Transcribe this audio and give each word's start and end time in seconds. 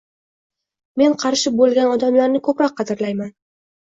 Men 1.01 1.13
qarshi 1.23 1.53
boʻlgan 1.59 1.93
odamlarni 1.99 2.43
koʻproq 2.49 2.75
qadrlayman. 2.81 3.35